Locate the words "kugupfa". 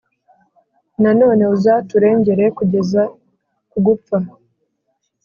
3.71-4.17